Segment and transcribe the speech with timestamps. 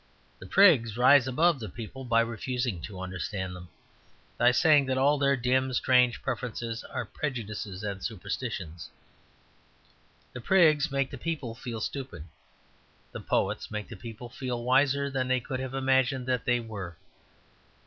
[0.39, 3.69] The Prigs rise above the people by refusing to understand them:
[4.35, 8.89] by saying that all their dim, strange preferences are prejudices and superstitions.
[10.33, 12.23] The Prigs make the people feel stupid;
[13.11, 16.97] the Poets make the people feel wiser than they could have imagined that they were.